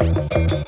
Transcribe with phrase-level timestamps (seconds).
[0.00, 0.59] thank you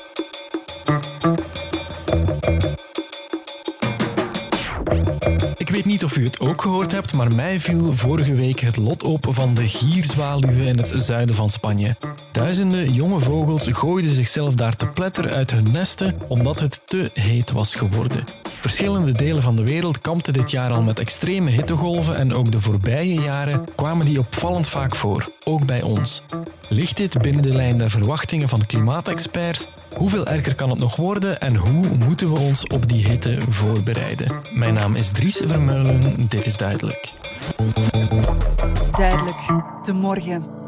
[6.03, 9.53] of u het ook gehoord hebt, maar mij viel vorige week het lot op van
[9.53, 11.95] de gierzwaluwen in het zuiden van Spanje.
[12.31, 17.51] Duizenden jonge vogels gooiden zichzelf daar te pletter uit hun nesten omdat het te heet
[17.51, 18.23] was geworden.
[18.59, 22.59] Verschillende delen van de wereld kampten dit jaar al met extreme hittegolven en ook de
[22.59, 26.23] voorbije jaren kwamen die opvallend vaak voor, ook bij ons.
[26.69, 29.67] Ligt dit binnen de lijn der verwachtingen van klimaatexperts?
[29.95, 34.41] Hoeveel erger kan het nog worden en hoe moeten we ons op die hitte voorbereiden?
[34.53, 37.13] Mijn naam is Dries Vermeulen, dit is duidelijk.
[38.91, 39.37] Duidelijk,
[39.83, 40.61] de morgen.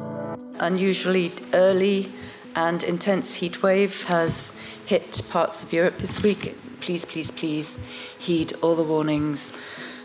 [0.62, 2.08] unusually early
[2.54, 4.54] and intense heat wave has
[4.86, 6.56] hit parts of Europe this week.
[6.80, 7.80] Please, please, please
[8.20, 9.52] heed all the warnings.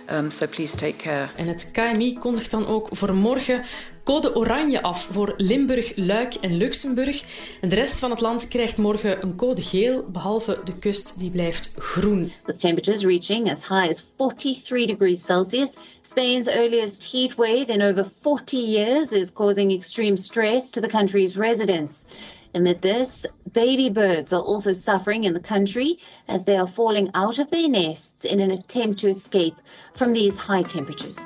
[0.08, 1.28] Um, so please take care.
[1.36, 3.64] En het KMI kondigt dan ook voor morgen
[4.10, 7.24] code oranje af voor Limburg, Luik en Luxemburg.
[7.60, 11.30] En de rest van het land krijgt morgen een code geel, behalve de kust die
[11.30, 12.32] blijft groen.
[12.46, 15.74] with temperatures reaching as high as 43 degrees Celsius.
[16.02, 21.36] Spain's earliest heat wave in over 40 years is causing extreme stress to the country's
[21.36, 22.04] residents.
[22.52, 27.38] Amid this, baby birds are also suffering in the country as they are falling out
[27.38, 29.54] of their nests in an attempt to escape
[29.94, 31.18] from these high temperatures.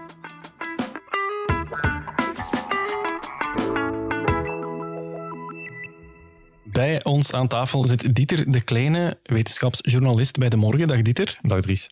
[6.75, 10.87] Bij ons aan tafel zit Dieter de Kleine, wetenschapsjournalist bij De Morgen.
[10.87, 11.39] Dag Dieter.
[11.43, 11.91] Dag Dries.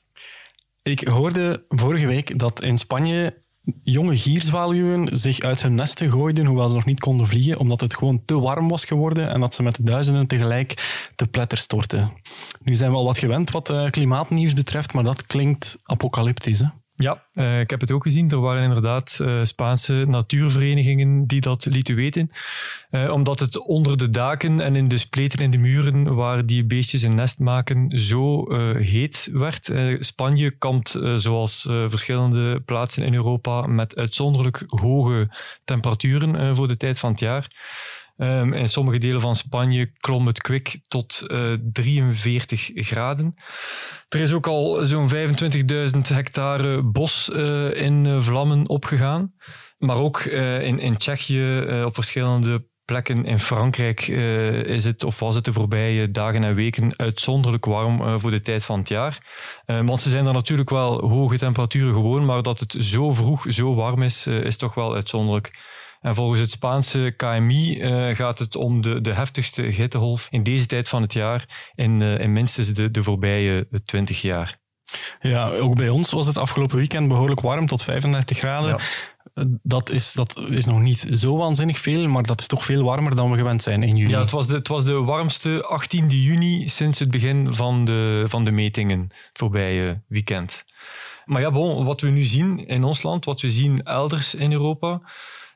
[0.83, 3.43] Ik hoorde vorige week dat in Spanje
[3.83, 7.97] jonge gierzwaluwen zich uit hun nesten gooiden, hoewel ze nog niet konden vliegen, omdat het
[7.97, 12.13] gewoon te warm was geworden en dat ze met duizenden tegelijk te pletter stortten.
[12.63, 16.61] Nu zijn we al wat gewend wat eh, klimaatnieuws betreft, maar dat klinkt apocalyptisch.
[16.61, 16.67] Hè?
[17.03, 18.31] Ja, eh, ik heb het ook gezien.
[18.31, 22.31] Er waren inderdaad eh, Spaanse natuurverenigingen die dat lieten weten.
[22.91, 26.65] Eh, omdat het onder de daken en in de spleten in de muren waar die
[26.65, 29.73] beestjes een nest maken zo heet werd.
[29.99, 35.29] Spanje kampt, zoals verschillende plaatsen in Europa, met uitzonderlijk hoge
[35.65, 37.51] temperaturen voor de tijd van het jaar.
[38.17, 43.35] Ehm, in sommige delen van Spanje klom het kwik tot eh, 43 graden.
[44.09, 49.35] Er is ook al zo'n 25.000 hectare bos eh, in eh, vlammen opgegaan.
[49.79, 55.05] Maar ook eh, in, in Tsjechië, eh, op verschillende plekken in Frankrijk, eh, is het
[55.05, 58.79] of was het de voorbije dagen en weken uitzonderlijk warm eh, voor de tijd van
[58.79, 59.19] het jaar.
[59.65, 63.45] Eh, want ze zijn er natuurlijk wel hoge temperaturen gewoon, maar dat het zo vroeg
[63.49, 65.71] zo warm is, eh, is toch wel uitzonderlijk.
[66.03, 70.67] En volgens het Spaanse KMI eh, gaat het om de, de heftigste hittegolf in deze
[70.67, 74.61] tijd van het jaar in, eh, in minstens de, de voorbije twintig jaar.
[75.21, 78.69] Ja, ook bij ons was het afgelopen weekend behoorlijk warm, tot 35 graden.
[78.69, 78.79] Ja.
[79.35, 82.83] Eh, Dat, is, dat is nog niet zo waanzinnig veel, maar dat is toch veel
[82.83, 84.11] warmer dan we gewend zijn in juni.
[84.11, 88.25] Ja, het was de, het was de warmste 18 juni sinds het begin van de,
[88.27, 90.65] van de metingen het voorbije weekend.
[91.25, 94.53] Maar ja, bon, wat we nu zien in ons land, wat we zien elders in
[94.53, 95.01] Europa,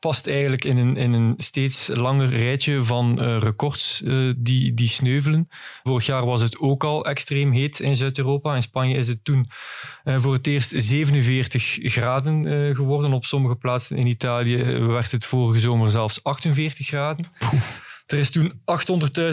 [0.00, 4.88] past eigenlijk in een, in een steeds langer rijtje van eh, records eh, die, die
[4.88, 5.48] sneuvelen.
[5.82, 8.54] Vorig jaar was het ook al extreem heet in Zuid-Europa.
[8.54, 9.50] In Spanje is het toen
[10.04, 13.12] eh, voor het eerst 47 graden geworden.
[13.12, 17.26] Op sommige plaatsen in Italië werd het vorige zomer zelfs 48 graden.
[18.06, 18.52] Er is toen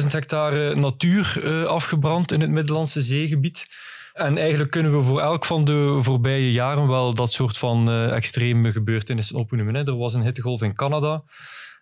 [0.02, 3.66] 800.000 hectare natuur afgebrand in het Middellandse zeegebied.
[4.14, 8.16] En eigenlijk kunnen we voor elk van de voorbije jaren wel dat soort van eh,
[8.16, 9.76] extreme gebeurtenissen opnoemen.
[9.76, 9.86] Hè.
[9.86, 11.24] Er was een hittegolf in Canada.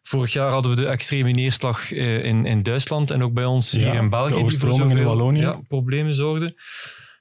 [0.03, 3.71] Vorig jaar hadden we de extreme neerslag eh, in, in Duitsland en ook bij ons
[3.71, 4.33] Ja, hier in België.
[4.33, 5.39] de overstromingen in Wallonië.
[5.39, 6.55] Ja, problemen zorgden.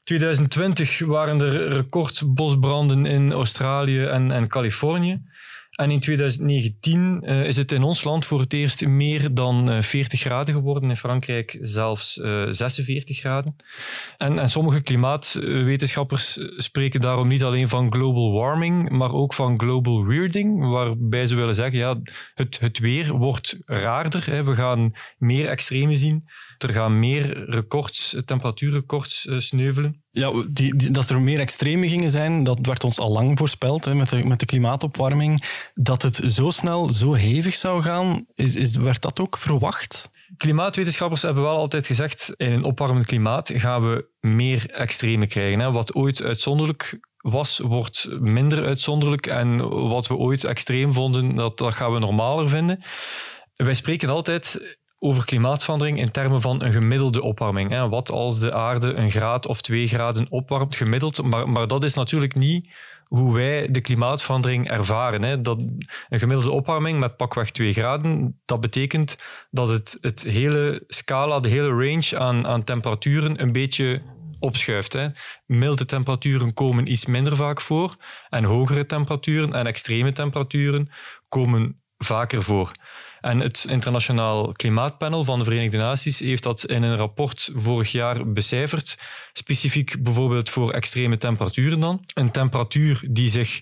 [0.04, 5.22] 2020 waren er recordbosbranden in Australië en, en Californië.
[5.80, 9.82] En in 2019 eh, is het in ons land voor het eerst meer dan eh,
[9.82, 10.90] 40 graden geworden.
[10.90, 13.56] In Frankrijk zelfs eh, 46 graden.
[14.16, 20.06] En, en sommige klimaatwetenschappers spreken daarom niet alleen van global warming, maar ook van global
[20.06, 22.00] weirding, waarbij ze willen zeggen, ja,
[22.34, 24.26] het, het weer wordt raarder.
[24.30, 24.44] Hè.
[24.44, 26.28] We gaan meer extreme zien.
[26.62, 30.02] Er gaan meer records, temperatuurrecords eh, sneuvelen.
[30.10, 33.84] Ja, die, die- dat er meer extreme gingen zijn, dat werd ons al lang voorspeld
[33.84, 35.42] hè, met, de, met de klimaatopwarming.
[35.74, 40.10] Dat het zo snel, zo hevig zou gaan, is, is, werd dat ook verwacht?
[40.36, 45.60] Klimaatwetenschappers hebben wel altijd gezegd, in een opwarmend klimaat gaan we meer extreme krijgen.
[45.60, 45.70] Hè.
[45.70, 49.26] Wat ooit uitzonderlijk was, wordt minder uitzonderlijk.
[49.26, 52.84] En wat we ooit extreem vonden, dat, dat gaan we normaler vinden.
[53.54, 57.70] Wij spreken altijd over klimaatverandering in termen van een gemiddelde opwarming.
[57.70, 57.88] Hè.
[57.88, 61.22] Wat als de aarde een graad of twee graden opwarmt, gemiddeld.
[61.22, 62.68] Maar, maar dat is natuurlijk niet
[63.04, 65.24] hoe wij de klimaatverandering ervaren.
[65.24, 65.40] Hè.
[65.40, 65.58] Dat,
[66.08, 69.16] een gemiddelde opwarming met pakweg 2 graden, dat betekent
[69.50, 74.02] dat het, het hele scala, de hele range aan, aan temperaturen een beetje
[74.38, 74.92] opschuift.
[74.92, 75.08] Hè.
[75.46, 77.96] Milde temperaturen komen iets minder vaak voor
[78.28, 80.90] en hogere temperaturen en extreme temperaturen
[81.28, 82.72] komen vaker voor.
[83.20, 88.32] En het Internationaal Klimaatpanel van de Verenigde Naties heeft dat in een rapport vorig jaar
[88.32, 88.98] becijferd.
[89.32, 92.04] Specifiek bijvoorbeeld voor extreme temperaturen dan.
[92.14, 93.58] Een temperatuur die zich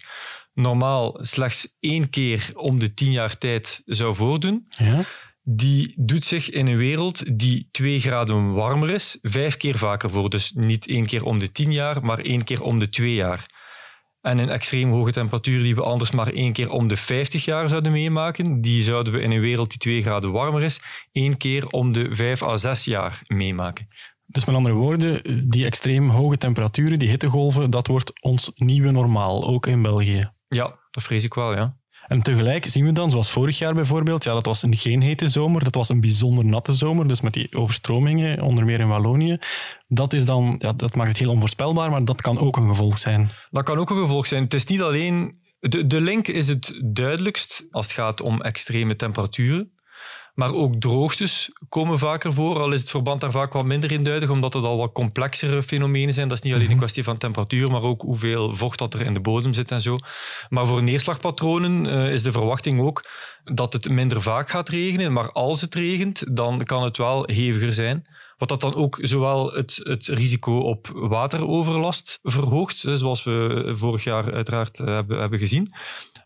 [0.54, 4.66] normaal slechts één keer om de tien jaar tijd zou voordoen.
[4.68, 5.04] Ja.
[5.42, 10.30] Die doet zich in een wereld die twee graden warmer is, vijf keer vaker voor.
[10.30, 13.57] Dus niet één keer om de tien jaar, maar één keer om de twee jaar.
[14.20, 17.68] En een extreem hoge temperatuur die we anders maar één keer om de 50 jaar
[17.68, 20.80] zouden meemaken, die zouden we in een wereld die 2 graden warmer is,
[21.12, 23.88] één keer om de 5 à 6 jaar meemaken.
[24.26, 29.46] Dus met andere woorden, die extreem hoge temperaturen, die hittegolven, dat wordt ons nieuwe normaal,
[29.46, 30.32] ook in België.
[30.48, 31.77] Ja, dat vrees ik wel, ja.
[32.08, 35.28] En tegelijk zien we dan, zoals vorig jaar bijvoorbeeld, ja, dat was een geen hete
[35.28, 39.38] zomer, dat was een bijzonder natte zomer, dus met die overstromingen, onder meer in Wallonië.
[39.86, 42.98] Dat, is dan, ja, dat maakt het heel onvoorspelbaar, maar dat kan ook een gevolg
[42.98, 43.30] zijn.
[43.50, 44.42] Dat kan ook een gevolg zijn.
[44.42, 45.46] Het is niet alleen...
[45.60, 49.72] De, de link is het duidelijkst als het gaat om extreme temperaturen.
[50.38, 54.30] Maar ook droogtes komen vaker voor, al is het verband daar vaak wat minder induidig,
[54.30, 56.28] omdat het al wat complexere fenomenen zijn.
[56.28, 56.80] Dat is niet alleen een mhm.
[56.80, 59.98] kwestie van temperatuur, maar ook hoeveel vocht dat er in de bodem zit en zo.
[60.48, 63.04] Maar voor neerslagpatronen uh, is de verwachting ook
[63.44, 65.12] dat het minder vaak gaat regenen.
[65.12, 68.06] Maar als het regent, dan kan het wel heviger zijn.
[68.36, 74.32] Wat dat dan ook zowel het, het risico op wateroverlast verhoogt, zoals we vorig jaar
[74.32, 75.72] uiteraard hebben, hebben gezien.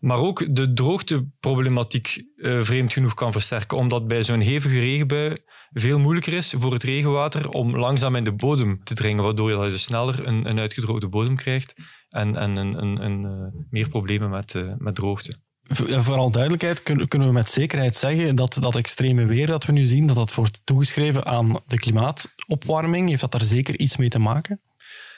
[0.03, 5.37] Maar ook de droogteproblematiek uh, vreemd genoeg kan versterken, omdat bij zo'n hevige regenbui
[5.73, 9.69] veel moeilijker is voor het regenwater om langzaam in de bodem te dringen, waardoor je
[9.69, 11.73] dus sneller een, een uitgedroogde bodem krijgt
[12.09, 15.37] en, en een, een, een, uh, meer problemen met, uh, met droogte.
[15.67, 20.07] Vooral duidelijkheid kunnen we met zekerheid zeggen dat dat extreme weer dat we nu zien,
[20.07, 23.09] dat dat wordt toegeschreven aan de klimaatopwarming.
[23.09, 24.61] Heeft dat daar zeker iets mee te maken?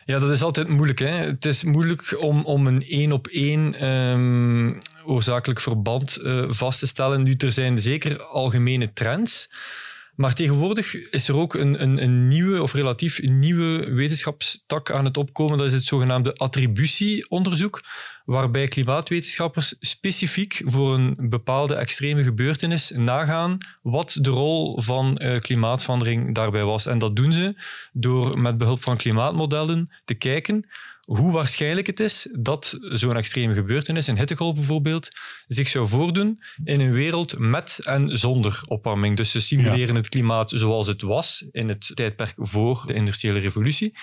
[0.07, 0.99] Ja, dat is altijd moeilijk.
[0.99, 1.09] Hè?
[1.09, 6.87] Het is moeilijk om, om een één op één um, oorzakelijk verband uh, vast te
[6.87, 7.23] stellen.
[7.23, 9.49] Nu, er zijn zeker algemene trends.
[10.15, 15.17] Maar tegenwoordig is er ook een, een, een, nieuwe of relatief nieuwe wetenschapstak aan het
[15.17, 15.57] opkomen.
[15.57, 17.83] Dat is het zogenaamde attributieonderzoek,
[18.25, 26.35] waarbij klimaatwetenschappers specifiek voor een bepaalde extreme gebeurtenis nagaan wat de rol van uh, klimaatverandering
[26.35, 26.85] daarbij was.
[26.85, 27.61] En dat doen ze
[27.93, 30.65] door met behulp van klimaatmodellen te kijken
[31.05, 35.09] hoe waarschijnlijk het is dat zo'n extreme gebeurtenis, een hittegolf bijvoorbeeld,
[35.47, 39.17] zich zou voordoen in een wereld met en zonder opwarming.
[39.17, 43.97] Dus ze simuleren het klimaat zoals het was in het tijdperk voor de industriële revolutie.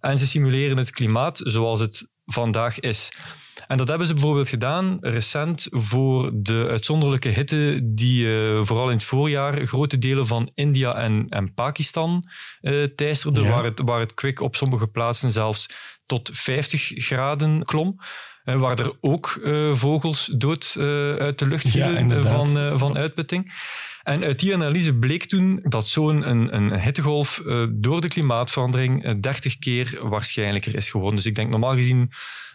[0.00, 3.12] En ze simuleren het klimaat zoals het vandaag is.
[3.66, 8.96] En dat hebben ze bijvoorbeeld gedaan recent voor de uitzonderlijke hitte die uh, vooral in
[8.96, 12.24] het voorjaar grote delen van India en, en Pakistan
[12.60, 15.70] uh, teisterde, waar, het, waar het kwik op sommige plaatsen zelfs
[16.06, 17.96] tot 50 graden klom.
[18.44, 19.40] Uh, waar er ook
[19.72, 20.76] vogels dood
[21.18, 23.52] uit de lucht vielen van, van uitputting.
[24.08, 29.58] En uit die analyse bleek toen dat zo'n een, een hittegolf door de klimaatverandering 30
[29.58, 31.16] keer waarschijnlijker is geworden.
[31.16, 32.10] Dus ik denk normaal gezien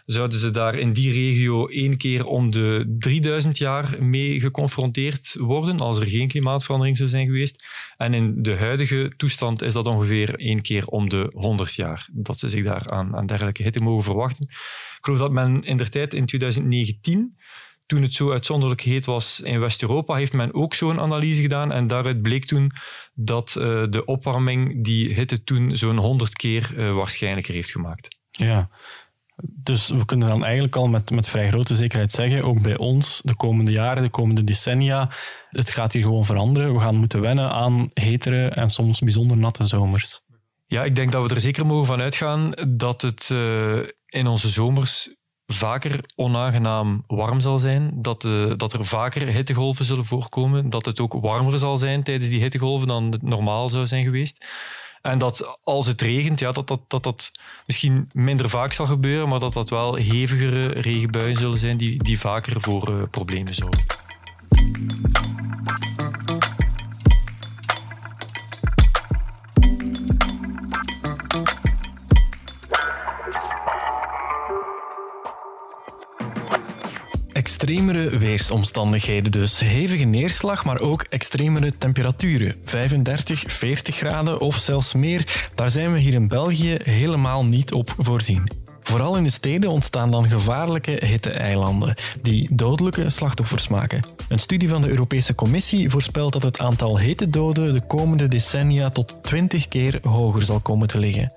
[0.06, 5.78] zouden ze daar in die regio één keer om de 3000 jaar mee geconfronteerd worden,
[5.78, 7.64] als er geen klimaatverandering zou zijn geweest.
[7.96, 12.38] En in de huidige toestand is dat ongeveer één keer om de 100 jaar, dat
[12.38, 14.46] ze zich daar aan, aan dergelijke hitte mogen verwachten.
[14.48, 17.36] Ik geloof dat men in der tijd in 2019
[17.86, 21.72] toen het zo uitzonderlijk heet was in West-Europa, heeft men ook zo'n analyse gedaan.
[21.72, 22.72] En daaruit bleek toen
[23.14, 28.16] dat uh, de opwarming die hitte toen zo'n 100 keer uh, waarschijnlijker heeft gemaakt.
[28.30, 28.68] Ja,
[29.42, 33.20] dus we kunnen dan eigenlijk al met, met vrij grote zekerheid zeggen, ook bij ons,
[33.24, 35.10] de komende jaren, de komende decennia,
[35.48, 36.74] het gaat hier gewoon veranderen.
[36.74, 40.20] We gaan moeten wennen aan hetere en soms bijzonder natte zomers.
[40.66, 44.48] Ja, ik denk dat we er zeker mogen van uitgaan dat het uh, in onze
[44.48, 45.14] zomers
[45.46, 51.00] vaker onaangenaam warm zal zijn, dat, uh, dat er vaker hittegolven zullen voorkomen, dat het
[51.00, 54.46] ook warmer zal zijn tijdens die hittegolven dan het normaal zou zijn geweest.
[55.02, 57.32] En dat als het regent, ja, dat, dat, dat dat
[57.66, 62.20] misschien minder vaak zal gebeuren, maar dat dat wel hevigere regenbuien zullen zijn die, die
[62.20, 63.84] vaker voor uh, problemen zorgen.
[77.64, 79.60] Extremere weersomstandigheden dus.
[79.60, 82.54] Hevige neerslag, maar ook extremere temperaturen.
[82.64, 85.48] 35, 40 graden of zelfs meer.
[85.54, 88.50] Daar zijn we hier in België helemaal niet op voorzien.
[88.80, 94.02] Vooral in de steden ontstaan dan gevaarlijke hitteeilanden die dodelijke slachtoffers maken.
[94.28, 99.16] Een studie van de Europese Commissie voorspelt dat het aantal hittedoden de komende decennia tot
[99.22, 101.32] 20 keer hoger zal komen te liggen.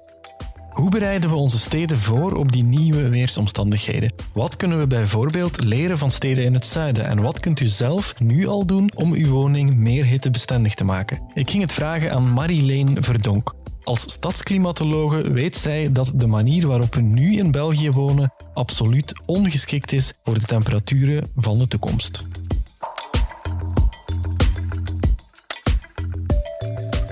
[0.78, 4.14] Hoe bereiden we onze steden voor op die nieuwe weersomstandigheden?
[4.34, 7.06] Wat kunnen we bijvoorbeeld leren van steden in het zuiden?
[7.06, 11.22] En wat kunt u zelf nu al doen om uw woning meer hittebestendig te maken?
[11.34, 13.56] Ik ging het vragen aan Marie-Leen Verdonk.
[13.84, 19.92] Als stadsklimatologe weet zij dat de manier waarop we nu in België wonen absoluut ongeschikt
[19.92, 22.26] is voor de temperaturen van de toekomst.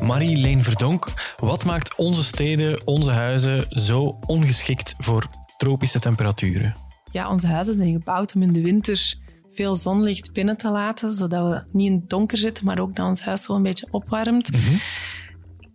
[0.06, 1.08] Marie-Leen Verdonk,
[1.38, 6.76] wat maakt onze steden, onze huizen zo ongeschikt voor tropische temperaturen?
[7.12, 9.16] Ja, onze huizen zijn gebouwd om in de winter
[9.52, 13.08] veel zonlicht binnen te laten, zodat we niet in het donker zitten, maar ook dat
[13.08, 14.50] ons huis zo een beetje opwarmt.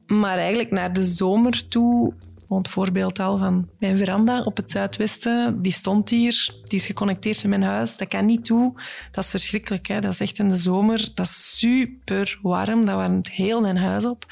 [0.07, 2.15] Maar eigenlijk naar de zomer toe,
[2.50, 7.42] want voorbeeld al van mijn veranda op het zuidwesten, die stond hier, die is geconnecteerd
[7.42, 7.97] met mijn huis.
[7.97, 8.80] Dat kan niet toe.
[9.12, 9.87] Dat is verschrikkelijk.
[9.87, 10.00] Hè?
[10.00, 11.09] Dat is echt in de zomer.
[11.14, 12.85] Dat is super warm.
[12.85, 14.26] Dat warmt heel mijn huis op.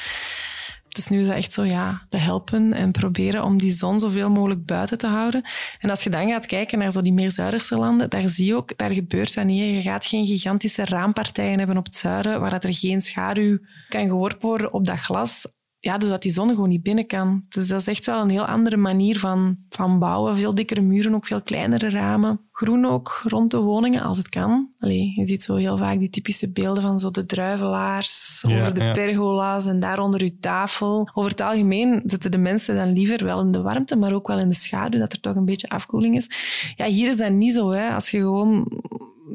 [0.88, 4.30] Dus nu is dat echt zo, ja, de helpen en proberen om die zon zoveel
[4.30, 5.42] mogelijk buiten te houden.
[5.78, 8.54] En als je dan gaat kijken naar zo die meer zuiderse landen, daar zie je
[8.54, 9.74] ook, daar gebeurt dat niet.
[9.74, 13.58] Je gaat geen gigantische raampartijen hebben op het zuiden, waar dat er geen schaduw
[13.88, 15.46] kan geworpen worden op dat glas
[15.80, 17.44] ja, dus dat die zon gewoon niet binnen kan.
[17.48, 20.36] Dus dat is echt wel een heel andere manier van, van bouwen.
[20.36, 22.40] Veel dikkere muren, ook veel kleinere ramen.
[22.52, 24.70] Groen ook rond de woningen, als het kan.
[24.78, 28.74] Allee, je ziet zo heel vaak die typische beelden van zo de druivelaars Ja, over
[28.74, 28.92] de ja.
[28.92, 31.10] pergola's en daaronder uw tafel.
[31.14, 34.38] Over het algemeen zitten de mensen dan liever wel in de warmte, maar ook wel
[34.38, 36.30] in de schaduw, dat er toch een beetje afkoeling is.
[36.76, 37.70] Ja, hier is dat niet zo.
[37.70, 37.94] Hè.
[37.94, 38.82] Als je gewoon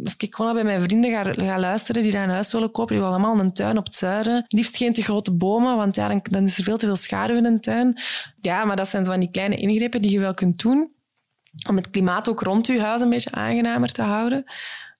[0.03, 3.03] als ik gewoon bij mijn vrienden ga, luisteren die daar een huis willen kopen, die
[3.03, 4.45] willen allemaal een tuin op het zuiden.
[4.47, 7.45] Liefst geen te grote bomen, want ja, dan, is er veel te veel schaduw in
[7.45, 8.01] een tuin.
[8.41, 10.91] Ja, maar dat zijn zo van die kleine ingrepen die je wel kunt doen
[11.69, 14.43] om het klimaat ook rond je huis een beetje aangenamer te houden.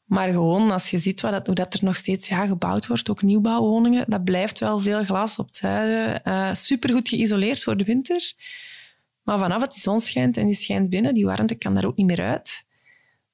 [0.04, 3.10] Maar gewoon, als je ziet wat dat, hoe dat er nog steeds ja, gebouwd wordt,
[3.10, 6.24] ook nieuwbouwwoningen, dat blijft wel veel glas op het zuiden.
[6.24, 8.34] Eh supergoed geïsoleerd voor de winter.
[9.24, 11.96] Maar vanaf het die zon schijnt en die schijnt binnen, die warmte kan daar ook
[11.96, 12.66] niet meer uit.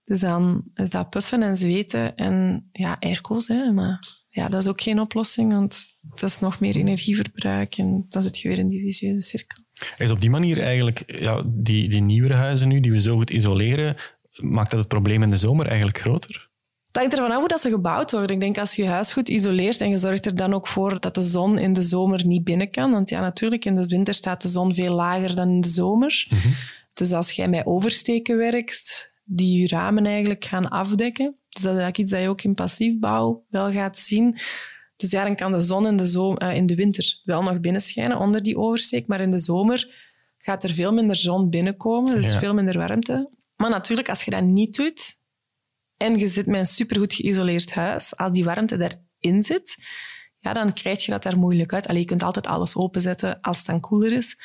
[0.10, 3.48] Dus dan is dat puffen en zweten en ja, airco's.
[3.48, 3.72] Hè.
[3.72, 5.86] Maar ja, dat is ook geen oplossing, want
[6.16, 9.64] dat is nog meer energieverbruik en dan zit je weer in die vicieuze cirkel.
[9.98, 13.30] Is op die manier eigenlijk ja, die, die nieuwere huizen nu, die we zo goed
[13.30, 13.96] isoleren,
[14.36, 16.50] maakt dat het probleem in de zomer eigenlijk groter?
[16.88, 18.30] Het hangt ervan af hoe dat ze gebouwd worden.
[18.30, 21.00] Ik denk als je je huis goed isoleert en je zorgt er dan ook voor
[21.00, 22.92] dat de zon in de zomer niet binnen kan.
[22.92, 26.28] Want ja, natuurlijk, in de winter staat de zon veel lager dan in de zomer.
[26.94, 31.26] Dus als jij met oversteken werkt, die je ramen eigenlijk gaan afdekken.
[31.50, 34.38] Dus dat is eigenlijk iets dat je ook in passiefbouw wel gaat zien.
[34.96, 37.60] Dus ja, dan kan de zon in de, zo- eh, in de winter wel nog
[37.60, 39.08] binnenschijnen onder die oversteek.
[39.08, 40.08] Maar in de zomer
[40.38, 42.16] gaat er veel minder zon binnenkomen.
[42.16, 42.40] Dus Ja.
[42.40, 43.30] veel minder warmte.
[43.56, 45.18] Maar natuurlijk, als je dat niet doet,
[45.98, 49.76] en je zit met een supergoed geïsoleerd huis, als die warmte daarin zit,
[50.40, 51.88] ja, dan krijg je dat daar moeilijk uit.
[51.88, 54.38] Allee, je kunt altijd alles openzetten als het dan koeler is.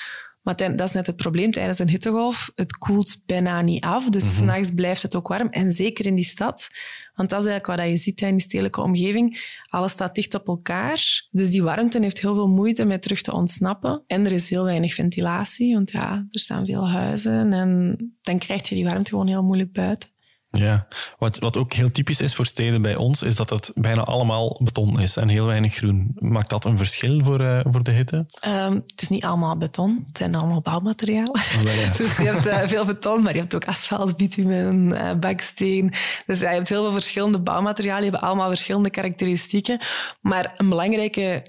[0.45, 2.53] Maar ten- dat is net het probleem tijdens een hittegolf.
[2.55, 4.33] Het koelt bijna niet af, dus Mhm.
[4.33, 5.49] s s'nachts blijft het ook warm.
[5.49, 6.69] En zeker in die stad.
[7.15, 9.39] Want dat is eigenlijk wat je ziet in die stedelijke omgeving.
[9.69, 11.27] Alles staat dicht op elkaar.
[11.31, 14.03] Dus die warmte heeft heel veel moeite met terug te ontsnappen.
[14.07, 17.53] En er is heel weinig ventilatie, want ja, er staan veel huizen.
[17.53, 20.09] En dan krijg je die warmte gewoon heel moeilijk buiten.
[20.55, 20.87] Ja,
[21.19, 24.61] wat, wat ook heel typisch is voor steden bij ons, is dat het bijna allemaal
[24.63, 26.13] beton is en heel weinig groen.
[26.19, 28.27] Maakt dat een verschil voor, eh, voor de hitte?
[28.41, 31.41] Ehm, het is niet allemaal beton, het zijn allemaal bouwmaterialen.
[31.65, 31.91] ja.
[31.97, 35.93] dus je hebt eh, veel beton, maar je hebt ook asfalt, bitumen, eh, baksteen.
[36.27, 39.81] Dus ja, je hebt heel veel verschillende bouwmaterialen, die hebben allemaal verschillende karakteristieken.
[40.21, 41.43] Maar een belangrijke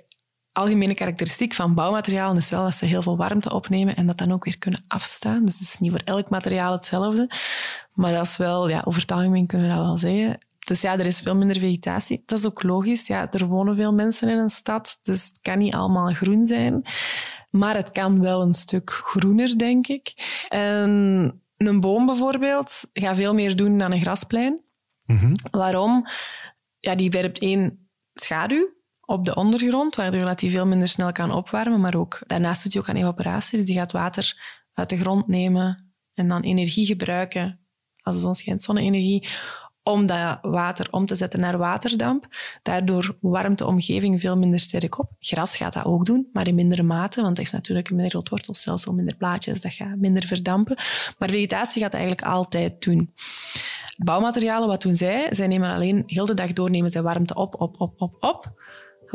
[0.55, 4.31] algemene karakteristiek van bouwmaterialen is wel dat ze heel veel warmte opnemen en dat dan
[4.31, 5.45] ook weer kunnen afstaan.
[5.45, 7.29] Dus het is niet voor elk materiaal hetzelfde.
[7.93, 10.39] Maar dat is wel, ja, over het algemeen kunnen we dat wel zeggen.
[10.59, 12.23] Dus ja, er is veel minder vegetatie.
[12.25, 13.07] Dat is ook logisch.
[13.07, 16.85] Ja, er wonen veel mensen in een stad, dus het kan niet allemaal groen zijn.
[17.49, 20.13] Maar het kan wel een stuk groener, denk ik.
[20.49, 24.61] En een boom bijvoorbeeld gaat veel meer doen dan een grasplein.
[25.51, 26.07] Waarom?
[26.79, 28.74] Ja, die werpt één schaduw
[29.05, 31.81] op de ondergrond, waardoor dat die veel minder snel kan opwarmen.
[31.81, 33.57] Maar ook, daarnaast doet hij ook aan evaporatie.
[33.57, 34.33] Dus die gaat water
[34.73, 37.59] uit de grond nemen en dan energie gebruiken,
[38.01, 39.27] als de zon schijnt, zonne-energie,
[39.83, 42.27] om dat water om te zetten naar waterdamp.
[42.61, 45.11] Daardoor warmt de omgeving veel minder sterk op.
[45.19, 48.13] Gras gaat dat ook doen, maar in mindere mate, want het heeft natuurlijk een minder
[48.13, 50.75] groot wortelstelsel, minder blaadjes, dat gaat minder verdampen.
[51.17, 53.13] Maar vegetatie gaat dat eigenlijk altijd doen.
[54.03, 55.27] Bouwmaterialen, wat doen zij?
[55.29, 58.53] Zij nemen alleen heel de dag door, nemen zij warmte op, op, op, op, op.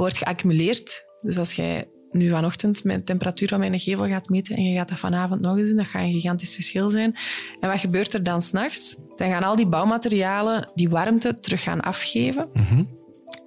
[0.00, 1.06] Wordt geaccumuleerd.
[1.20, 4.88] Dus als jij nu vanochtend de temperatuur van mijn gevel gaat meten en je gaat
[4.88, 7.16] dat vanavond nog eens doen, dat gaat een gigantisch verschil zijn.
[7.60, 8.96] En wat gebeurt er dan s'nachts?
[9.16, 12.48] Dan gaan al die bouwmaterialen die warmte terug gaan afgeven.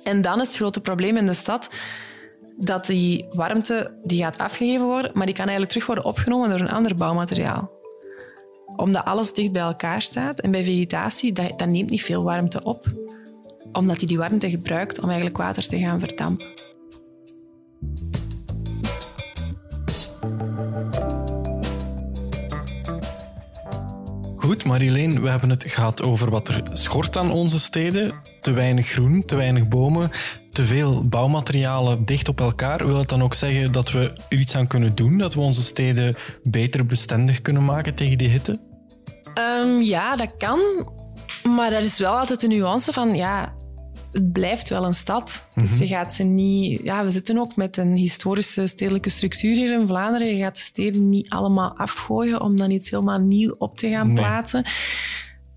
[0.03, 1.69] En dan is het grote probleem in de stad
[2.57, 6.59] dat die warmte die gaat afgegeven worden, maar die kan eigenlijk terug worden opgenomen door
[6.59, 7.71] een ander bouwmateriaal.
[8.75, 12.63] Omdat alles dicht bij elkaar staat en bij vegetatie, dat, dat neemt niet veel warmte
[12.63, 12.87] op.
[13.73, 16.45] Omdat hij die warmte gebruikt om eigenlijk water te gaan verdampen.
[24.35, 28.13] Goed, Marilene, we hebben het gehad over wat er schort aan onze steden.
[28.41, 30.11] Te weinig groen, te weinig bomen,
[30.49, 32.85] te veel bouwmaterialen dicht op elkaar.
[32.85, 35.17] Wil het dan ook zeggen dat we er iets aan kunnen doen?
[35.17, 38.59] Dat we onze steden beter bestendig kunnen maken tegen die hitte?
[39.59, 40.59] Um, ja, dat kan.
[41.43, 43.53] Maar er is wel altijd een nuance van, ja,
[44.13, 45.47] het blijft wel een stad.
[45.55, 46.81] Dus je gaat ze niet...
[46.83, 50.27] Ja, we zitten ook met een historische stedelijke structuur hier in Vlaanderen.
[50.27, 54.07] Je gaat de steden niet allemaal afgooien om dan iets helemaal nieuw op te gaan
[54.07, 54.15] Nee.
[54.15, 54.65] plaatsen.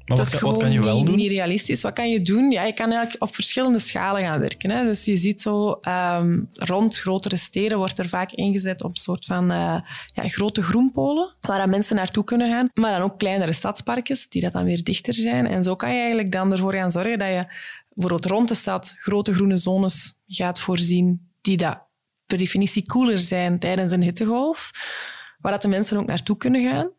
[0.06, 1.16] Maar dat wat, is wat gewoon kan je wel niet, doen?
[1.16, 1.82] niet realistisch.
[1.82, 2.50] Wat kan je doen?
[2.50, 4.70] Ja, je kan eigenlijk op verschillende schalen gaan werken.
[4.70, 4.84] Hè.
[4.84, 9.24] Dus je ziet zo ehm, rond grotere steden wordt er vaak ingezet op een soort
[9.24, 9.80] van eh,
[10.14, 12.68] ja, grote groenpolen, waar mensen naartoe kunnen gaan.
[12.74, 15.46] Maar dan ook kleinere stadsparkjes, die dat dan weer dichter zijn.
[15.46, 17.46] En zo kan je eigenlijk dan ervoor gaan zorgen dat je
[17.96, 21.84] bijvoorbeeld rond de stad grote groene zones gaat voorzien, die dat
[22.26, 24.70] per definitie koeler zijn tijdens een hittegolf.
[25.38, 26.90] Waar dat de mensen ook naartoe kunnen gaan.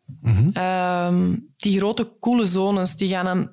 [0.52, 3.50] Ehm, die grote koele zones die gaan een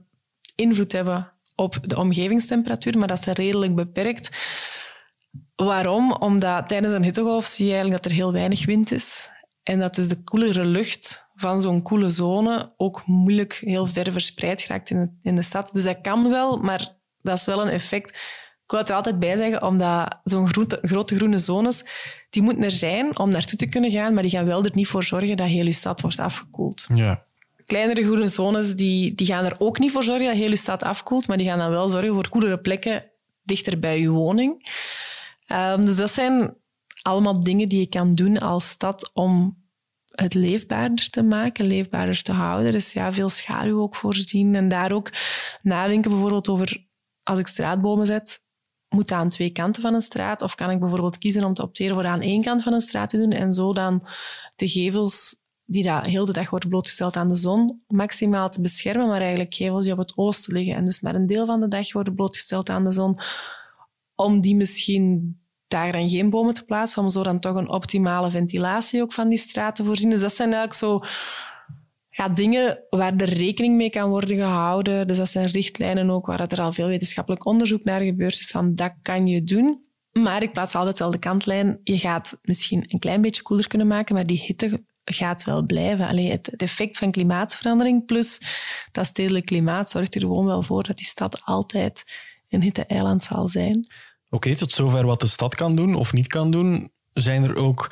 [0.55, 4.29] invloed hebben op de omgevingstemperatuur, maar dat is redelijk beperkt.
[5.55, 6.11] Waarom?
[6.11, 9.29] Omdat tijdens een hittegolf zie je eigenlijk dat er heel weinig wind is.
[9.63, 14.65] En dat dus de koelere lucht van zo'n koele zone ook moeilijk heel ver verspreid
[14.65, 15.69] raakt in, in de stad.
[15.73, 18.09] Dus dat kan wel, maar dat is wel een effect.
[18.63, 21.83] Ik wil het er altijd bij zeggen, omdat zo'n grote, grote groene zones,
[22.29, 24.87] die moeten er zijn om naartoe te kunnen gaan, maar die gaan wel er niet
[24.87, 27.23] voor zorgen dat heel je stad wordt afgekoeld Ja.
[27.65, 30.83] kleinere groene zones die, die gaan er ook niet voor zorgen dat heel je stad
[30.83, 33.03] afkoelt, maar die gaan dan wel zorgen voor koelere plekken
[33.43, 34.69] dichter bij je woning.
[35.45, 36.53] Ehm, dus dat zijn
[37.01, 39.63] allemaal dingen die je kan doen als stad om
[40.11, 42.71] het leefbaarder te maken, leefbaarder te houden.
[42.71, 45.11] Dus ja, veel schaduw ook voorzien en daar ook
[45.61, 46.84] nadenken bijvoorbeeld over
[47.25, 48.43] als ik straatbomen zet,
[48.89, 50.41] moet dat aan twee kanten van een straat?
[50.41, 53.09] Of kan ik bijvoorbeeld kiezen om te opteren voor aan één kant van een straat
[53.09, 54.07] te doen en zo dan
[54.55, 59.07] de gevels die dat heel de dag worden blootgesteld aan de zon, maximaal te beschermen,
[59.07, 61.67] maar eigenlijk gevels die op het oosten liggen en dus maar een deel van de
[61.67, 63.19] dag worden blootgesteld aan de zon,
[64.15, 68.31] om die misschien daar dan geen bomen te plaatsen, om zo dan toch een optimale
[68.31, 70.09] ventilatie ook van die straat te voorzien.
[70.09, 71.01] Dus dat zijn eigenlijk zo
[72.15, 75.07] ja, dingen waar er rekening mee kan worden gehouden.
[75.07, 78.75] Dus dat zijn richtlijnen ook waar er al veel wetenschappelijk onderzoek naar gebeurd is, van
[78.75, 79.83] dat kan je doen.
[80.11, 81.79] Maar ik plaats altijd wel de kantlijn.
[81.83, 86.07] Je gaat misschien een klein beetje koeler kunnen maken, maar die hitte gaat wel blijven.
[86.07, 88.41] Allee, het, het effect van klimaatverandering plus
[88.91, 92.03] dat stedelijk klimaat zorgt er gewoon wel voor dat die stad altijd
[92.49, 93.87] een hitte-eiland zal zijn.
[94.29, 96.93] Oké, tot zover wat de stad kan doen of niet kan doen.
[97.15, 97.91] Zijn er ook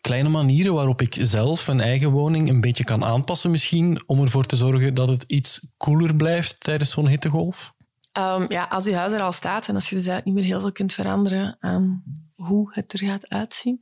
[0.00, 4.46] kleine manieren waarop ik zelf mijn eigen woning een beetje kan aanpassen misschien, om ervoor
[4.46, 7.74] te zorgen dat het iets koeler blijft tijdens zo'n hittegolf?
[8.18, 10.52] Um, ja, als je huis er al staat en als je dus eigenlijk niet meer
[10.52, 12.02] heel veel kunt veranderen aan
[12.34, 13.80] hoe het er gaat uitzien,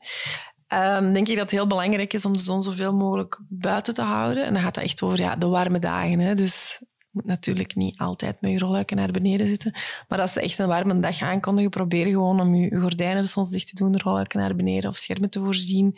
[0.69, 4.03] um, denk ik dat het heel belangrijk is om de zon zoveel mogelijk buiten te
[4.03, 4.45] houden.
[4.45, 6.19] En dan gaat het echt over ja, de warme dagen.
[6.19, 6.35] Hè.
[6.35, 6.83] Dus
[7.15, 9.75] moet natuurlijk niet altijd met je rolluiken naar beneden zitten.
[10.09, 13.51] Maar als ze echt een warme dag aankondigen, probeer gewoon om je, je gordijnen soms
[13.51, 15.97] dicht te doen, de rolluiken naar beneden of schermen te voorzien.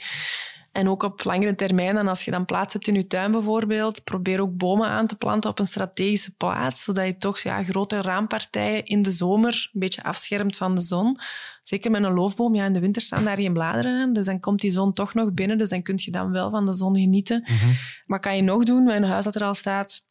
[0.73, 4.05] En ook op langere termijn, en als je dan plaats hebt in je tuin bijvoorbeeld,
[4.05, 8.03] probeer ook bomen aan te planten op een strategische plaats, zodat je toch ja, grote
[8.03, 11.19] raampartijen in de zomer een beetje afschermt van de zon.
[11.63, 14.41] Zeker met een loofboom, ja, in de winter staan daar geen bladeren aan, dus dan
[14.41, 16.97] komt die zon toch nog binnen, dus dan kun je dan wel van de zon
[16.97, 17.45] genieten.
[17.47, 17.73] Mm-hmm.
[18.07, 20.05] Wat kan je nog doen met een huis dat er al staat?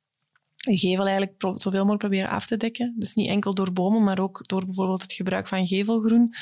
[0.66, 2.96] Je gevel eigenlijk zoveel mogelijk proberen af te dekken.
[2.98, 6.34] Dus niet enkel door bomen, maar ook door bijvoorbeeld het gebruik van gevelgroen.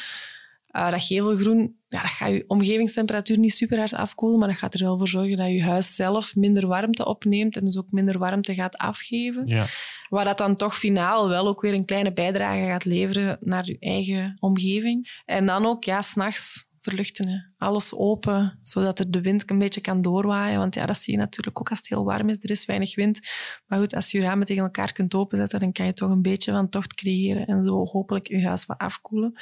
[0.71, 4.73] Uh, dat gevelgroen, ja, dat gaat je omgevingstemperatuur niet super hard afkoelen, maar dat gaat
[4.73, 8.17] er wel voor zorgen dat je huis zelf minder warmte opneemt en dus ook minder
[8.17, 9.47] warmte gaat afgeven.
[9.47, 9.65] Ja.
[10.09, 13.77] Waar dat dan toch finaal wel ook weer een kleine bijdrage gaat leveren naar je
[13.79, 15.21] eigen omgeving.
[15.25, 17.27] En dan ook, ja, s'nachts verluchten.
[17.27, 17.37] Hè.
[17.57, 20.59] Alles open, zodat er de wind een beetje kan doorwaaien.
[20.59, 22.43] Want ja, dat zie je natuurlijk ook als het heel warm is.
[22.43, 23.19] Er is weinig wind.
[23.67, 26.21] Maar goed, als je je ramen tegen elkaar kunt openzetten, dan kan je toch een
[26.21, 29.33] beetje van tocht creëren en zo hopelijk je huis wat afkoelen.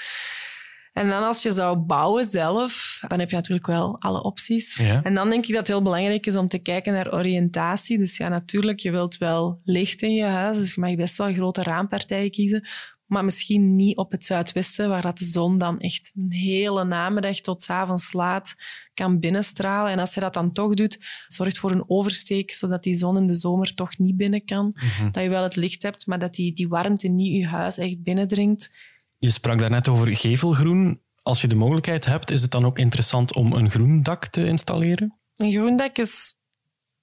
[0.94, 4.76] En dan als je zou bouwen zelf, dan heb je natuurlijk wel alle opties.
[4.76, 5.04] Ja.
[5.04, 7.98] En dan denk ik dat het heel belangrijk is om te kijken naar oriëntatie.
[7.98, 11.34] Dus ja, natuurlijk, je wilt wel licht in je huis, dus je mag best wel
[11.34, 12.68] grote raampartijen kiezen.
[13.12, 17.36] Maar misschien niet op het zuidwesten, waar dat de zon dan echt een hele namiddag
[17.36, 18.56] tot avonds laat
[18.94, 19.92] kan binnenstralen.
[19.92, 23.28] En als je dat dan toch doet, zorgt voor een oversteek, zodat die zon in
[23.28, 24.76] de zomer toch niet binnen kan.
[25.12, 28.04] Dat je wel het licht hebt, maar dat die, die warmte niet je huis echt
[28.04, 28.76] binnendringt.
[29.18, 31.02] Je sprak daarnet over gevelgroen.
[31.22, 34.46] Als je de mogelijkheid hebt, is het dan ook interessant om een groen dak te
[34.46, 35.20] installeren?
[35.36, 36.34] Een groen dak is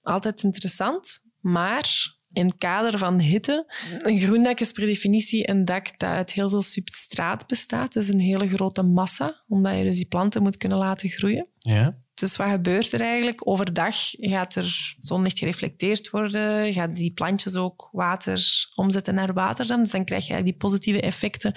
[0.01, 3.73] altijd interessant, maar in het kader van hitte.
[4.01, 8.07] Een groen dak is per definitie een dak dat uit heel veel substraat bestaat, dus
[8.07, 11.47] een hele grote massa, omdat je dus die planten moet kunnen laten groeien.
[11.57, 11.97] Ja.
[12.13, 13.47] Dus wat gebeurt er eigenlijk?
[13.47, 19.79] Overdag gaat er zonlicht gereflecteerd worden, gaat die plantjes ook water omzetten naar waterdam.
[19.79, 21.55] Dus dan krijg je eigenlijk die positieve effecten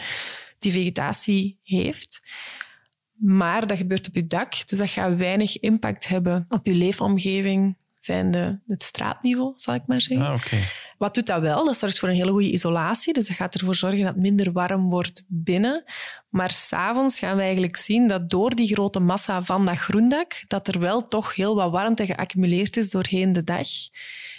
[0.58, 2.20] die vegetatie heeft.
[3.12, 7.76] Maar dat gebeurt op je dak, dus dat gaat weinig impact hebben op je leefomgeving,
[8.04, 10.26] zijnde het straatniveau, zal ik maar zeggen.
[10.26, 10.42] Ah.
[10.98, 11.64] Wat doet dat wel?
[11.64, 13.12] Dat zorgt voor een hele goede isolatie.
[13.12, 15.84] Dus dat gaat ervoor zorgen dat het minder warm wordt binnen.
[16.28, 20.68] Maar s'avonds gaan we eigenlijk zien dat door die grote massa van dat groendak, dat
[20.68, 23.68] er wel toch heel wat warmte geaccumuleerd is doorheen de dag.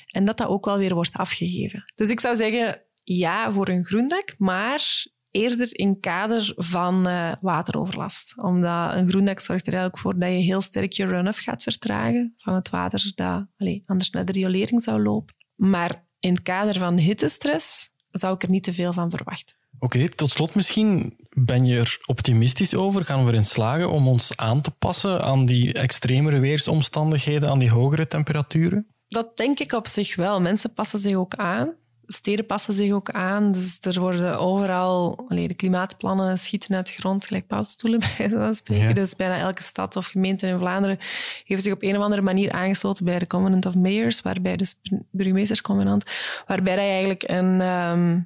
[0.06, 1.92] En dat dat ook wel weer wordt afgegeven.
[1.96, 8.34] Dus ik zou zeggen, ja voor een groendak, maar eerder in kader van eh, wateroverlast.
[8.38, 12.34] Omdat een groendak zorgt er eigenlijk voor dat je heel sterk je run-off gaat vertragen
[12.38, 15.36] van het water dat allee, anders naar de riolering zou lopen.
[15.56, 19.56] Maar in het kader van hittestress zou ik er niet te veel van verwachten.
[19.80, 21.14] Oké, tot slot misschien.
[21.30, 23.06] Ben je er optimistisch over?
[23.06, 27.70] Gaan we erin slagen om ons aan te passen aan die extremere weersomstandigheden, aan die
[27.70, 28.88] hogere temperaturen?
[29.08, 30.42] Dat denk ik op zich wel.
[30.42, 31.74] Mensen passen zich ook aan.
[32.08, 33.52] Steden passen zich ook aan.
[33.52, 35.24] Dus er worden overal...
[35.28, 38.88] Allee, de klimaatplannen schieten uit de grond, gelijk paddenstoelen bij van spreken.
[38.88, 38.94] Ja.
[38.94, 40.98] Dus bijna elke stad of gemeente in Vlaanderen
[41.44, 44.80] heeft zich op een of andere manier aangesloten bij de Covenant of Mayors, waarbij dus
[45.12, 46.04] burgemeestersconvenant,
[46.48, 47.62] waarbij hij eigenlijk een...
[47.62, 48.20] ehm,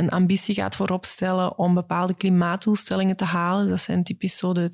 [0.00, 3.68] een ambitie gaat voorop stellen om bepaalde klimaatdoelstellingen te halen.
[3.68, 4.70] Dat zijn typisch zo de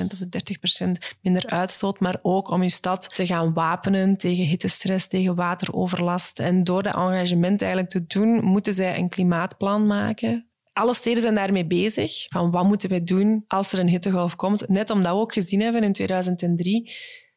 [0.00, 0.56] 20% of de
[1.04, 6.40] 30% minder uitstoot, maar ook om je stad te gaan wapenen tegen hittestress, tegen wateroverlast.
[6.40, 10.46] En door dat engagement eigenlijk te doen, moeten zij een klimaatplan maken.
[10.72, 12.26] Alle steden zijn daarmee bezig.
[12.28, 14.68] Van wat moeten wij doen als er een hittegolf komt?
[14.68, 16.92] Net omdat we ook gezien hebben in 2003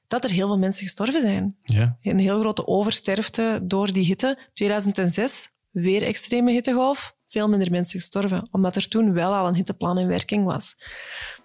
[0.08, 1.56] dat er heel veel mensen gestorven zijn.
[1.62, 1.98] Ja.
[2.02, 4.38] Een heel grote oversterfte door die hitte.
[4.54, 7.18] 2006, weer extreme hittegolf.
[7.30, 10.76] Veel minder mensen gestorven, omdat er toen wel al een hitteplan in werking was.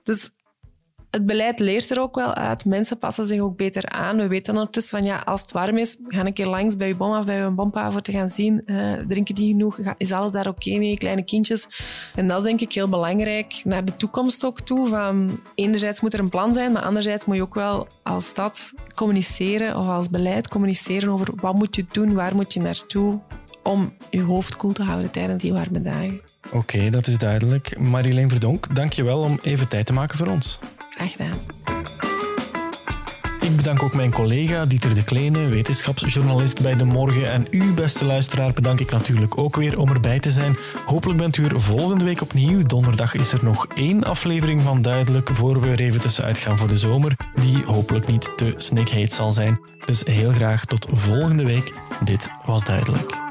[0.02, 0.30] Dus
[1.14, 2.64] het beleid leert er ook wel uit.
[2.64, 4.16] Mensen passen zich ook beter aan.
[4.16, 6.96] We weten ondertussen van ja, als het warm is, ga een keer langs bij je
[6.96, 8.62] bomma of bij bompa voor te gaan zien.
[8.66, 9.78] eh, drinken die genoeg?
[9.96, 10.98] Is alles daar oké mee?
[10.98, 11.68] Kleine kindjes.
[12.14, 14.88] En dat is denk ik heel belangrijk naar de toekomst ook toe.
[14.88, 18.72] Van, enerzijds moet er een plan zijn, maar anderzijds moet je ook wel als stad
[18.94, 23.20] communiceren of als beleid communiceren over wat moet je doen, waar moet je naartoe
[23.64, 26.20] om je hoofd koel te houden tijdens die warme dagen.
[26.52, 27.78] Oké, dat is duidelijk.
[27.78, 30.58] Marilene Verdonk, dank je wel om even tijd te maken voor ons.
[30.90, 31.38] Graag gedaan.
[33.44, 37.32] Ik bedank ook mijn collega Dieter de Kleene, wetenschapsjournalist bij De Morgen.
[37.32, 40.56] En u, beste luisteraar, bedank ik natuurlijk ook weer om erbij te zijn.
[40.86, 42.62] Hopelijk bent u er volgende week opnieuw.
[42.62, 46.68] Donderdag is er nog één aflevering van Duidelijk, voor we er even tussenuit gaan voor
[46.68, 49.60] de zomer, die hopelijk niet te snikheet zal zijn.
[49.86, 51.72] Dus heel graag tot volgende week.
[52.04, 53.23] Dit was Duidelijk.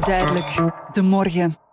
[0.00, 0.72] Duidelijk.
[0.92, 1.65] De morgen.